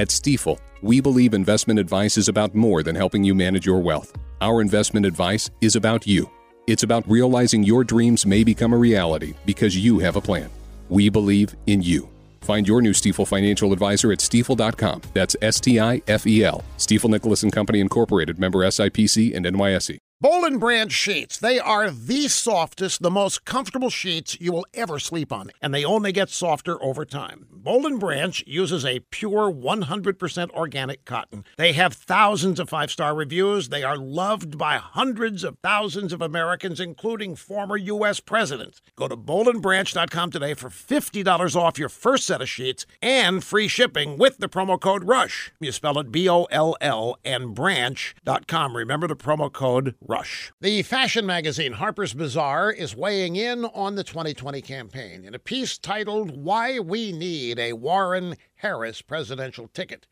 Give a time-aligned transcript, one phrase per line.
[0.00, 4.16] At Stifel, we believe investment advice is about more than helping you manage your wealth.
[4.40, 6.30] Our investment advice is about you.
[6.66, 10.48] It's about realizing your dreams may become a reality because you have a plan.
[10.88, 12.08] We believe in you.
[12.40, 15.02] Find your new Stifel financial advisor at stifel.com.
[15.12, 16.64] That's S T I F E L.
[16.78, 19.98] Stifel Nicolaus and Company Incorporated, member SIPC and NYSE.
[20.22, 21.38] Boll and Branch sheets.
[21.38, 25.82] They are the softest, the most comfortable sheets you will ever sleep on, and they
[25.82, 27.46] only get softer over time.
[27.50, 31.44] Boll and Branch uses a pure 100% organic cotton.
[31.56, 33.70] They have thousands of five-star reviews.
[33.70, 38.20] They are loved by hundreds of thousands of Americans, including former U.S.
[38.20, 38.82] presidents.
[38.96, 44.18] Go to bollandbranch.com today for $50 off your first set of sheets and free shipping
[44.18, 45.52] with the promo code RUSH.
[45.60, 48.76] You spell it B-O-L-L and branch.com.
[48.76, 50.52] Remember the promo code rush.
[50.60, 55.78] The fashion magazine Harper's Bazaar is weighing in on the 2020 campaign in a piece
[55.78, 60.08] titled Why We Need a Warren Harris Presidential Ticket.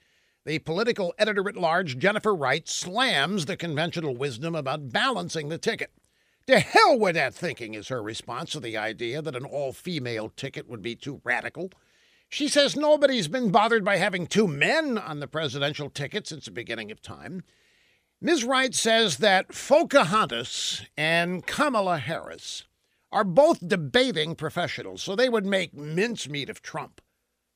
[0.46, 5.90] The political editor at large, Jennifer Wright, slams the conventional wisdom about balancing the ticket.
[6.46, 10.28] To hell with that thinking, is her response to the idea that an all female
[10.28, 11.72] ticket would be too radical.
[12.28, 16.52] She says nobody's been bothered by having two men on the presidential ticket since the
[16.52, 17.42] beginning of time.
[18.20, 18.42] Ms.
[18.42, 22.64] Wright says that Pocahontas and Kamala Harris
[23.12, 27.00] are both debating professionals, so they would make mincemeat of Trump,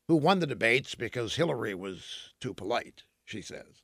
[0.07, 3.83] who won the debates because Hillary was too polite, she says.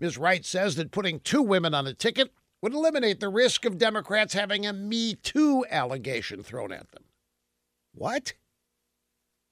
[0.00, 0.16] Ms.
[0.16, 4.32] Wright says that putting two women on a ticket would eliminate the risk of Democrats
[4.32, 7.04] having a Me Too allegation thrown at them.
[7.92, 8.32] What?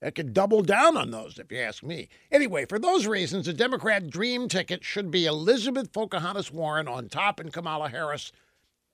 [0.03, 2.08] That could double down on those, if you ask me.
[2.33, 7.39] Anyway, for those reasons, the Democrat dream ticket should be Elizabeth Pocahontas Warren on top
[7.39, 8.33] and Kamala Harris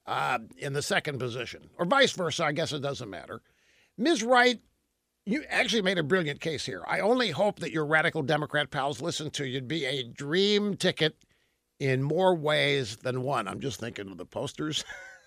[0.06, 2.44] uh, in the second position, or vice versa.
[2.44, 3.40] I guess it doesn't matter.
[3.96, 4.22] Ms.
[4.22, 4.60] Wright,
[5.24, 6.84] you actually made a brilliant case here.
[6.86, 11.16] I only hope that your radical Democrat pals listen to you'd be a dream ticket
[11.80, 13.48] in more ways than one.
[13.48, 14.84] I'm just thinking of the posters.